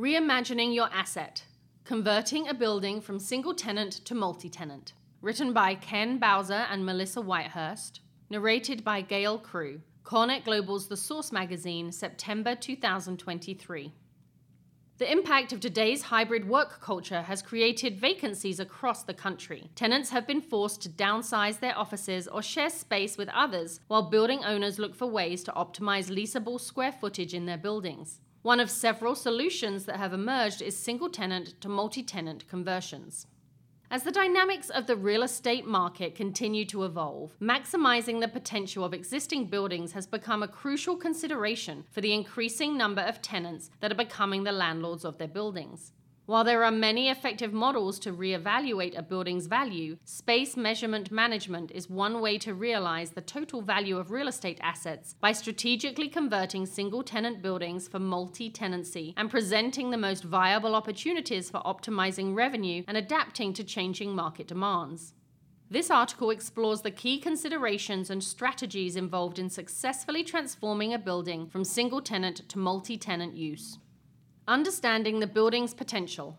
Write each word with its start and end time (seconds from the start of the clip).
Reimagining 0.00 0.74
Your 0.74 0.88
Asset 0.94 1.44
Converting 1.84 2.48
a 2.48 2.54
Building 2.54 3.02
from 3.02 3.18
Single 3.18 3.52
Tenant 3.52 3.92
to 4.06 4.14
Multi 4.14 4.48
Tenant. 4.48 4.94
Written 5.20 5.52
by 5.52 5.74
Ken 5.74 6.16
Bowser 6.16 6.64
and 6.70 6.86
Melissa 6.86 7.20
Whitehurst. 7.20 8.00
Narrated 8.30 8.82
by 8.82 9.02
Gayle 9.02 9.36
Crew. 9.36 9.82
CoreNet 10.02 10.44
Global's 10.46 10.88
The 10.88 10.96
Source 10.96 11.32
magazine, 11.32 11.92
September 11.92 12.54
2023. 12.54 13.92
The 14.96 15.12
impact 15.12 15.52
of 15.52 15.60
today's 15.60 16.04
hybrid 16.04 16.48
work 16.48 16.80
culture 16.80 17.20
has 17.20 17.42
created 17.42 18.00
vacancies 18.00 18.58
across 18.58 19.02
the 19.02 19.12
country. 19.12 19.70
Tenants 19.74 20.08
have 20.08 20.26
been 20.26 20.40
forced 20.40 20.80
to 20.80 20.88
downsize 20.88 21.60
their 21.60 21.76
offices 21.76 22.26
or 22.26 22.40
share 22.40 22.70
space 22.70 23.18
with 23.18 23.28
others, 23.34 23.80
while 23.88 24.08
building 24.08 24.46
owners 24.46 24.78
look 24.78 24.94
for 24.94 25.06
ways 25.06 25.44
to 25.44 25.52
optimize 25.52 26.10
leasable 26.10 26.58
square 26.58 26.90
footage 26.90 27.34
in 27.34 27.44
their 27.44 27.58
buildings. 27.58 28.20
One 28.42 28.58
of 28.58 28.70
several 28.70 29.14
solutions 29.14 29.84
that 29.84 29.96
have 29.96 30.14
emerged 30.14 30.62
is 30.62 30.74
single 30.74 31.10
tenant 31.10 31.60
to 31.60 31.68
multi 31.68 32.02
tenant 32.02 32.48
conversions. 32.48 33.26
As 33.90 34.02
the 34.02 34.10
dynamics 34.10 34.70
of 34.70 34.86
the 34.86 34.96
real 34.96 35.22
estate 35.22 35.66
market 35.66 36.14
continue 36.14 36.64
to 36.66 36.84
evolve, 36.84 37.36
maximizing 37.38 38.20
the 38.20 38.28
potential 38.28 38.82
of 38.82 38.94
existing 38.94 39.46
buildings 39.46 39.92
has 39.92 40.06
become 40.06 40.42
a 40.42 40.48
crucial 40.48 40.96
consideration 40.96 41.84
for 41.90 42.00
the 42.00 42.14
increasing 42.14 42.78
number 42.78 43.02
of 43.02 43.20
tenants 43.20 43.68
that 43.80 43.92
are 43.92 43.96
becoming 43.96 44.44
the 44.44 44.52
landlords 44.52 45.04
of 45.04 45.18
their 45.18 45.28
buildings. 45.28 45.92
While 46.30 46.44
there 46.44 46.62
are 46.62 46.70
many 46.70 47.08
effective 47.08 47.52
models 47.52 47.98
to 47.98 48.12
reevaluate 48.12 48.96
a 48.96 49.02
building's 49.02 49.48
value, 49.48 49.96
space 50.04 50.56
measurement 50.56 51.10
management 51.10 51.72
is 51.72 51.90
one 51.90 52.20
way 52.20 52.38
to 52.38 52.54
realize 52.54 53.10
the 53.10 53.20
total 53.20 53.62
value 53.62 53.98
of 53.98 54.12
real 54.12 54.28
estate 54.28 54.60
assets 54.62 55.16
by 55.20 55.32
strategically 55.32 56.08
converting 56.08 56.66
single 56.66 57.02
tenant 57.02 57.42
buildings 57.42 57.88
for 57.88 57.98
multi 57.98 58.48
tenancy 58.48 59.12
and 59.16 59.28
presenting 59.28 59.90
the 59.90 59.96
most 59.96 60.22
viable 60.22 60.76
opportunities 60.76 61.50
for 61.50 61.62
optimizing 61.62 62.36
revenue 62.36 62.84
and 62.86 62.96
adapting 62.96 63.52
to 63.54 63.64
changing 63.64 64.14
market 64.14 64.46
demands. 64.46 65.14
This 65.68 65.90
article 65.90 66.30
explores 66.30 66.82
the 66.82 66.92
key 66.92 67.18
considerations 67.18 68.08
and 68.08 68.22
strategies 68.22 68.94
involved 68.94 69.40
in 69.40 69.50
successfully 69.50 70.22
transforming 70.22 70.94
a 70.94 70.98
building 71.00 71.48
from 71.48 71.64
single 71.64 72.00
tenant 72.00 72.48
to 72.50 72.58
multi 72.60 72.96
tenant 72.96 73.34
use. 73.34 73.80
Understanding 74.50 75.20
the 75.20 75.28
building's 75.28 75.74
potential. 75.74 76.36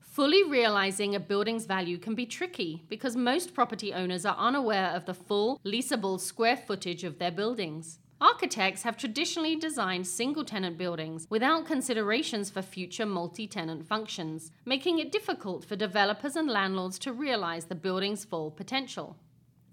Fully 0.00 0.42
realizing 0.42 1.14
a 1.14 1.20
building's 1.20 1.66
value 1.66 1.98
can 1.98 2.16
be 2.16 2.26
tricky 2.26 2.82
because 2.88 3.14
most 3.14 3.54
property 3.54 3.94
owners 3.94 4.26
are 4.26 4.34
unaware 4.36 4.88
of 4.88 5.04
the 5.04 5.14
full 5.14 5.60
leasable 5.64 6.18
square 6.18 6.56
footage 6.56 7.04
of 7.04 7.20
their 7.20 7.30
buildings. 7.30 8.00
Architects 8.20 8.82
have 8.82 8.96
traditionally 8.96 9.54
designed 9.54 10.04
single 10.04 10.44
tenant 10.44 10.76
buildings 10.76 11.28
without 11.30 11.64
considerations 11.64 12.50
for 12.50 12.60
future 12.60 13.06
multi 13.06 13.46
tenant 13.46 13.86
functions, 13.86 14.50
making 14.64 14.98
it 14.98 15.12
difficult 15.12 15.64
for 15.64 15.76
developers 15.76 16.34
and 16.34 16.50
landlords 16.50 16.98
to 16.98 17.12
realize 17.12 17.66
the 17.66 17.76
building's 17.76 18.24
full 18.24 18.50
potential. 18.50 19.16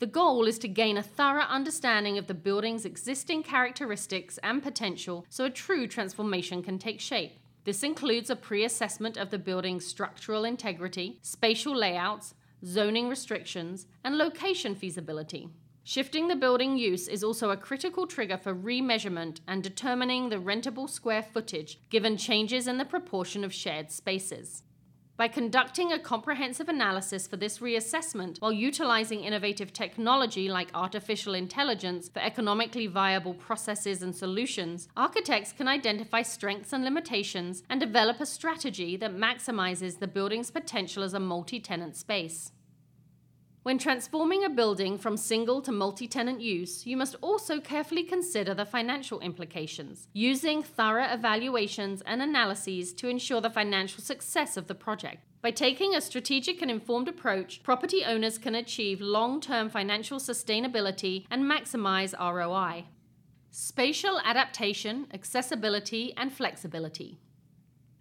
The 0.00 0.06
goal 0.06 0.46
is 0.46 0.58
to 0.58 0.68
gain 0.68 0.98
a 0.98 1.02
thorough 1.02 1.48
understanding 1.48 2.18
of 2.18 2.26
the 2.26 2.34
building's 2.34 2.84
existing 2.84 3.42
characteristics 3.42 4.38
and 4.42 4.62
potential 4.62 5.24
so 5.30 5.46
a 5.46 5.50
true 5.50 5.86
transformation 5.86 6.62
can 6.62 6.78
take 6.78 7.00
shape. 7.00 7.38
This 7.70 7.84
includes 7.84 8.30
a 8.30 8.34
pre 8.34 8.64
assessment 8.64 9.16
of 9.16 9.30
the 9.30 9.38
building's 9.38 9.86
structural 9.86 10.44
integrity, 10.44 11.20
spatial 11.22 11.72
layouts, 11.76 12.34
zoning 12.66 13.08
restrictions, 13.08 13.86
and 14.02 14.18
location 14.18 14.74
feasibility. 14.74 15.50
Shifting 15.84 16.26
the 16.26 16.34
building 16.34 16.76
use 16.76 17.06
is 17.06 17.22
also 17.22 17.50
a 17.50 17.56
critical 17.56 18.08
trigger 18.08 18.36
for 18.36 18.52
remeasurement 18.52 19.38
and 19.46 19.62
determining 19.62 20.30
the 20.30 20.38
rentable 20.38 20.90
square 20.90 21.22
footage 21.22 21.78
given 21.90 22.16
changes 22.16 22.66
in 22.66 22.76
the 22.76 22.84
proportion 22.84 23.44
of 23.44 23.54
shared 23.54 23.92
spaces. 23.92 24.64
By 25.20 25.28
conducting 25.28 25.92
a 25.92 25.98
comprehensive 25.98 26.70
analysis 26.70 27.26
for 27.26 27.36
this 27.36 27.58
reassessment 27.58 28.40
while 28.40 28.54
utilizing 28.54 29.22
innovative 29.22 29.70
technology 29.70 30.48
like 30.48 30.70
artificial 30.72 31.34
intelligence 31.34 32.08
for 32.08 32.20
economically 32.20 32.86
viable 32.86 33.34
processes 33.34 34.00
and 34.00 34.16
solutions, 34.16 34.88
architects 34.96 35.52
can 35.52 35.68
identify 35.68 36.22
strengths 36.22 36.72
and 36.72 36.84
limitations 36.84 37.62
and 37.68 37.78
develop 37.78 38.18
a 38.18 38.24
strategy 38.24 38.96
that 38.96 39.14
maximizes 39.14 39.98
the 39.98 40.08
building's 40.08 40.50
potential 40.50 41.02
as 41.02 41.12
a 41.12 41.20
multi 41.20 41.60
tenant 41.60 41.96
space. 41.96 42.52
When 43.70 43.78
transforming 43.78 44.44
a 44.44 44.50
building 44.50 44.98
from 44.98 45.16
single 45.16 45.62
to 45.62 45.70
multi 45.70 46.08
tenant 46.08 46.40
use, 46.40 46.88
you 46.88 46.96
must 46.96 47.14
also 47.20 47.60
carefully 47.60 48.02
consider 48.02 48.52
the 48.52 48.64
financial 48.64 49.20
implications, 49.20 50.08
using 50.12 50.60
thorough 50.60 51.04
evaluations 51.04 52.02
and 52.02 52.20
analyses 52.20 52.92
to 52.94 53.06
ensure 53.06 53.40
the 53.40 53.48
financial 53.48 54.02
success 54.02 54.56
of 54.56 54.66
the 54.66 54.74
project. 54.74 55.22
By 55.40 55.52
taking 55.52 55.94
a 55.94 56.00
strategic 56.00 56.60
and 56.62 56.68
informed 56.68 57.06
approach, 57.06 57.62
property 57.62 58.04
owners 58.04 58.38
can 58.38 58.56
achieve 58.56 59.00
long 59.00 59.40
term 59.40 59.70
financial 59.70 60.18
sustainability 60.18 61.26
and 61.30 61.44
maximize 61.44 62.12
ROI. 62.18 62.86
Spatial 63.52 64.18
adaptation, 64.24 65.06
accessibility, 65.14 66.12
and 66.16 66.32
flexibility. 66.32 67.20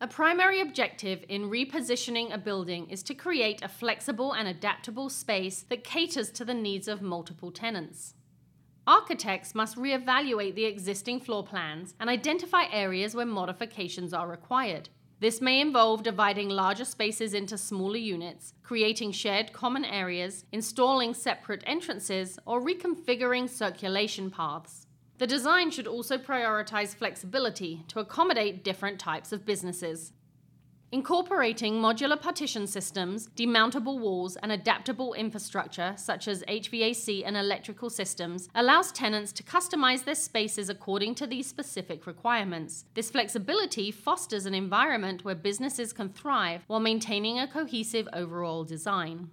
A 0.00 0.06
primary 0.06 0.60
objective 0.60 1.24
in 1.28 1.50
repositioning 1.50 2.32
a 2.32 2.38
building 2.38 2.88
is 2.88 3.02
to 3.02 3.14
create 3.14 3.62
a 3.62 3.68
flexible 3.68 4.32
and 4.32 4.46
adaptable 4.46 5.10
space 5.10 5.62
that 5.70 5.82
caters 5.82 6.30
to 6.30 6.44
the 6.44 6.54
needs 6.54 6.86
of 6.86 7.02
multiple 7.02 7.50
tenants. 7.50 8.14
Architects 8.86 9.56
must 9.56 9.76
reevaluate 9.76 10.54
the 10.54 10.66
existing 10.66 11.18
floor 11.18 11.44
plans 11.44 11.94
and 11.98 12.08
identify 12.08 12.66
areas 12.70 13.16
where 13.16 13.26
modifications 13.26 14.14
are 14.14 14.28
required. 14.28 14.88
This 15.18 15.40
may 15.40 15.60
involve 15.60 16.04
dividing 16.04 16.48
larger 16.48 16.84
spaces 16.84 17.34
into 17.34 17.58
smaller 17.58 17.96
units, 17.96 18.54
creating 18.62 19.10
shared 19.10 19.52
common 19.52 19.84
areas, 19.84 20.44
installing 20.52 21.12
separate 21.12 21.64
entrances, 21.66 22.38
or 22.46 22.62
reconfiguring 22.62 23.50
circulation 23.50 24.30
paths. 24.30 24.86
The 25.18 25.26
design 25.26 25.72
should 25.72 25.88
also 25.88 26.16
prioritize 26.16 26.94
flexibility 26.94 27.82
to 27.88 27.98
accommodate 27.98 28.62
different 28.62 29.00
types 29.00 29.32
of 29.32 29.44
businesses. 29.44 30.12
Incorporating 30.92 31.74
modular 31.74 32.18
partition 32.18 32.66
systems, 32.66 33.28
demountable 33.36 33.98
walls, 33.98 34.36
and 34.36 34.52
adaptable 34.52 35.12
infrastructure 35.14 35.92
such 35.96 36.28
as 36.28 36.44
HVAC 36.44 37.24
and 37.26 37.36
electrical 37.36 37.90
systems 37.90 38.48
allows 38.54 38.92
tenants 38.92 39.32
to 39.32 39.42
customize 39.42 40.04
their 40.04 40.14
spaces 40.14 40.70
according 40.70 41.16
to 41.16 41.26
these 41.26 41.46
specific 41.46 42.06
requirements. 42.06 42.86
This 42.94 43.10
flexibility 43.10 43.90
fosters 43.90 44.46
an 44.46 44.54
environment 44.54 45.24
where 45.24 45.34
businesses 45.34 45.92
can 45.92 46.08
thrive 46.10 46.62
while 46.68 46.80
maintaining 46.80 47.38
a 47.38 47.48
cohesive 47.48 48.08
overall 48.14 48.64
design. 48.64 49.30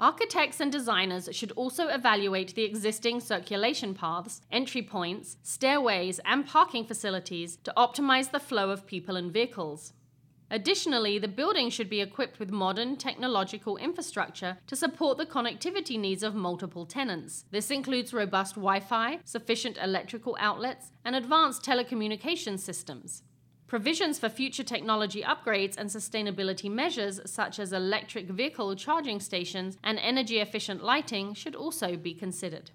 Architects 0.00 0.60
and 0.60 0.70
designers 0.70 1.28
should 1.32 1.50
also 1.52 1.88
evaluate 1.88 2.54
the 2.54 2.62
existing 2.62 3.18
circulation 3.18 3.94
paths, 3.94 4.42
entry 4.52 4.80
points, 4.80 5.38
stairways, 5.42 6.20
and 6.24 6.46
parking 6.46 6.84
facilities 6.84 7.56
to 7.64 7.72
optimize 7.76 8.30
the 8.30 8.38
flow 8.38 8.70
of 8.70 8.86
people 8.86 9.16
and 9.16 9.32
vehicles. 9.32 9.92
Additionally, 10.52 11.18
the 11.18 11.26
building 11.26 11.68
should 11.68 11.90
be 11.90 12.00
equipped 12.00 12.38
with 12.38 12.50
modern 12.52 12.96
technological 12.96 13.76
infrastructure 13.76 14.56
to 14.68 14.76
support 14.76 15.18
the 15.18 15.26
connectivity 15.26 15.98
needs 15.98 16.22
of 16.22 16.34
multiple 16.34 16.86
tenants. 16.86 17.44
This 17.50 17.70
includes 17.70 18.14
robust 18.14 18.54
Wi 18.54 18.78
Fi, 18.78 19.18
sufficient 19.24 19.76
electrical 19.82 20.36
outlets, 20.38 20.92
and 21.04 21.16
advanced 21.16 21.64
telecommunication 21.64 22.58
systems. 22.58 23.24
Provisions 23.68 24.18
for 24.18 24.30
future 24.30 24.64
technology 24.64 25.22
upgrades 25.22 25.76
and 25.76 25.90
sustainability 25.90 26.70
measures, 26.70 27.20
such 27.26 27.58
as 27.58 27.70
electric 27.70 28.30
vehicle 28.30 28.74
charging 28.74 29.20
stations 29.20 29.76
and 29.84 29.98
energy 29.98 30.38
efficient 30.38 30.82
lighting, 30.82 31.34
should 31.34 31.54
also 31.54 31.94
be 31.94 32.14
considered. 32.14 32.70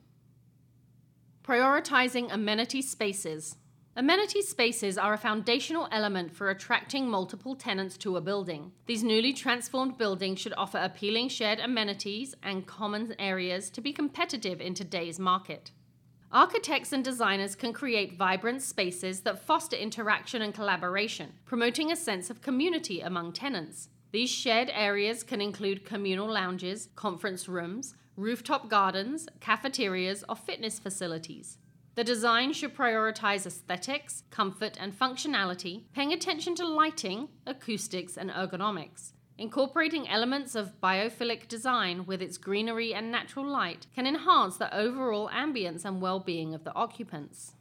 Prioritizing 1.43 2.31
amenity 2.31 2.83
spaces. 2.83 3.55
Amenity 3.95 4.43
spaces 4.43 4.95
are 4.95 5.13
a 5.13 5.17
foundational 5.17 5.87
element 5.91 6.31
for 6.31 6.51
attracting 6.51 7.09
multiple 7.09 7.55
tenants 7.55 7.97
to 7.97 8.15
a 8.15 8.21
building. 8.21 8.71
These 8.85 9.03
newly 9.03 9.33
transformed 9.33 9.97
buildings 9.97 10.39
should 10.39 10.53
offer 10.55 10.77
appealing 10.77 11.29
shared 11.29 11.59
amenities 11.59 12.35
and 12.43 12.67
common 12.67 13.15
areas 13.17 13.71
to 13.71 13.81
be 13.81 13.93
competitive 13.93 14.61
in 14.61 14.75
today's 14.75 15.17
market. 15.19 15.71
Architects 16.33 16.91
and 16.91 17.03
designers 17.03 17.53
can 17.53 17.73
create 17.73 18.17
vibrant 18.17 18.63
spaces 18.63 19.21
that 19.21 19.45
foster 19.45 19.75
interaction 19.75 20.41
and 20.41 20.51
collaboration, 20.51 21.31
promoting 21.45 21.91
a 21.91 21.95
sense 21.95 22.31
of 22.31 22.41
community 22.41 23.01
among 23.01 23.33
tenants. 23.33 23.89
These 24.11 24.31
shared 24.31 24.71
areas 24.73 25.21
can 25.21 25.41
include 25.41 25.85
communal 25.85 26.27
lounges, 26.27 26.89
conference 26.95 27.47
rooms, 27.47 27.93
rooftop 28.17 28.67
gardens, 28.67 29.27
cafeterias, 29.41 30.23
or 30.27 30.35
fitness 30.35 30.79
facilities. 30.79 31.59
The 31.93 32.03
design 32.03 32.53
should 32.53 32.75
prioritize 32.75 33.45
aesthetics, 33.45 34.23
comfort, 34.31 34.75
and 34.79 34.97
functionality, 34.97 35.83
paying 35.93 36.13
attention 36.13 36.55
to 36.55 36.67
lighting, 36.67 37.29
acoustics, 37.45 38.17
and 38.17 38.31
ergonomics. 38.31 39.11
Incorporating 39.37 40.07
elements 40.07 40.53
of 40.53 40.79
biophilic 40.79 41.47
design 41.47 42.05
with 42.05 42.21
its 42.21 42.37
greenery 42.37 42.93
and 42.93 43.11
natural 43.11 43.45
light 43.45 43.87
can 43.95 44.05
enhance 44.05 44.57
the 44.57 44.75
overall 44.75 45.27
ambience 45.29 45.85
and 45.85 46.01
well 46.01 46.19
being 46.19 46.53
of 46.53 46.63
the 46.63 46.73
occupants. 46.75 47.55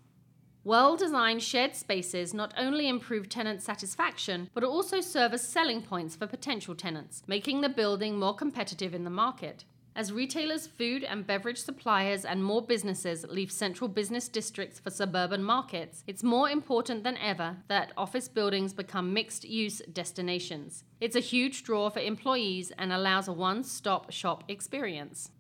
Well 0.65 0.97
designed 0.97 1.43
shared 1.43 1.75
spaces 1.75 2.35
not 2.35 2.53
only 2.59 2.89
improve 2.89 3.29
tenant 3.29 3.63
satisfaction, 3.63 4.51
but 4.55 4.63
also 4.63 5.01
serve 5.01 5.33
as 5.33 5.49
selling 5.49 5.83
points 5.83 6.15
for 6.15 6.27
potential 6.27 6.75
tenants, 6.75 7.23
making 7.27 7.63
the 7.63 7.69
building 7.69 8.19
more 8.19 8.35
competitive 8.35 8.95
in 8.95 9.05
the 9.05 9.11
market. 9.11 9.65
As 9.95 10.11
retailers, 10.11 10.67
food 10.67 11.05
and 11.05 11.27
beverage 11.27 11.61
suppliers, 11.61 12.25
and 12.25 12.43
more 12.43 12.63
businesses 12.63 13.27
leave 13.29 13.53
central 13.53 13.89
business 13.89 14.27
districts 14.27 14.79
for 14.79 14.89
suburban 14.89 15.43
markets, 15.45 16.03
it's 16.07 16.23
more 16.23 16.49
important 16.49 17.05
than 17.05 17.19
ever 17.19 17.59
that 17.69 17.93
office 17.95 18.27
buildings 18.27 18.73
become 18.73 19.13
mixed 19.13 19.45
use 19.45 19.83
destinations. 19.93 20.85
It's 20.99 21.17
a 21.17 21.21
huge 21.21 21.63
draw 21.63 21.91
for 21.91 22.01
employees 22.01 22.73
and 22.79 22.91
allows 22.91 23.29
a 23.29 23.35
one 23.35 23.65
stop 23.65 24.11
shop 24.11 24.45
experience. 24.49 25.31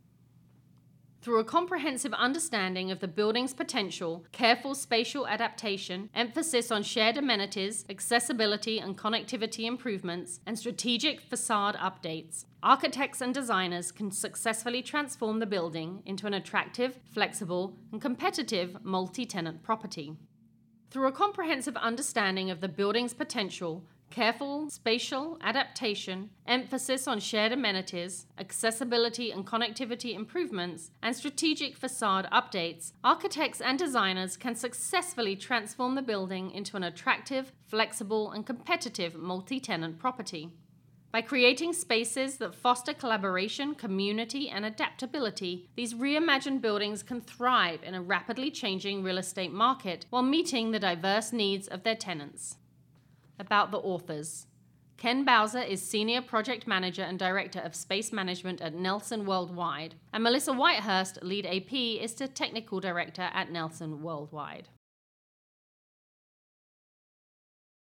Through 1.22 1.38
a 1.38 1.44
comprehensive 1.44 2.12
understanding 2.14 2.90
of 2.90 2.98
the 2.98 3.06
building's 3.06 3.54
potential, 3.54 4.24
careful 4.32 4.74
spatial 4.74 5.24
adaptation, 5.28 6.10
emphasis 6.16 6.72
on 6.72 6.82
shared 6.82 7.16
amenities, 7.16 7.84
accessibility 7.88 8.80
and 8.80 8.98
connectivity 8.98 9.66
improvements, 9.66 10.40
and 10.46 10.58
strategic 10.58 11.20
facade 11.20 11.76
updates, 11.76 12.46
architects 12.60 13.20
and 13.20 13.32
designers 13.32 13.92
can 13.92 14.10
successfully 14.10 14.82
transform 14.82 15.38
the 15.38 15.46
building 15.46 16.02
into 16.06 16.26
an 16.26 16.34
attractive, 16.34 16.98
flexible, 17.14 17.78
and 17.92 18.02
competitive 18.02 18.78
multi 18.82 19.24
tenant 19.24 19.62
property. 19.62 20.16
Through 20.90 21.06
a 21.06 21.12
comprehensive 21.12 21.76
understanding 21.76 22.50
of 22.50 22.60
the 22.60 22.68
building's 22.68 23.14
potential, 23.14 23.84
careful 24.12 24.68
spatial 24.68 25.38
adaptation, 25.40 26.28
emphasis 26.46 27.08
on 27.08 27.18
shared 27.18 27.50
amenities, 27.50 28.26
accessibility 28.38 29.30
and 29.30 29.46
connectivity 29.46 30.14
improvements, 30.14 30.90
and 31.02 31.16
strategic 31.16 31.74
facade 31.74 32.28
updates, 32.30 32.92
architects 33.02 33.62
and 33.62 33.78
designers 33.78 34.36
can 34.36 34.54
successfully 34.54 35.34
transform 35.34 35.94
the 35.94 36.02
building 36.02 36.50
into 36.50 36.76
an 36.76 36.82
attractive, 36.82 37.52
flexible, 37.66 38.30
and 38.32 38.44
competitive 38.44 39.14
multi 39.14 39.58
tenant 39.58 39.98
property. 39.98 40.50
By 41.10 41.22
creating 41.22 41.72
spaces 41.72 42.36
that 42.36 42.54
foster 42.54 42.92
collaboration, 42.92 43.74
community, 43.74 44.50
and 44.50 44.66
adaptability, 44.66 45.70
these 45.74 45.94
reimagined 45.94 46.60
buildings 46.60 47.02
can 47.02 47.22
thrive 47.22 47.82
in 47.82 47.94
a 47.94 48.02
rapidly 48.02 48.50
changing 48.50 49.02
real 49.02 49.18
estate 49.18 49.52
market 49.52 50.04
while 50.10 50.22
meeting 50.22 50.70
the 50.70 50.78
diverse 50.78 51.32
needs 51.32 51.66
of 51.66 51.82
their 51.82 51.96
tenants. 51.96 52.56
About 53.42 53.72
the 53.72 53.78
authors. 53.78 54.46
Ken 54.96 55.24
Bowser 55.24 55.58
is 55.58 55.82
Senior 55.82 56.22
Project 56.22 56.68
Manager 56.68 57.02
and 57.02 57.18
Director 57.18 57.58
of 57.58 57.74
Space 57.74 58.12
Management 58.12 58.60
at 58.60 58.72
Nelson 58.72 59.26
Worldwide, 59.26 59.96
and 60.12 60.22
Melissa 60.22 60.52
Whitehurst, 60.52 61.18
LEED 61.22 61.46
AP, 61.46 61.72
is 62.04 62.14
the 62.14 62.28
Technical 62.28 62.78
Director 62.78 63.30
at 63.34 63.50
Nelson 63.50 64.00
Worldwide. 64.00 64.68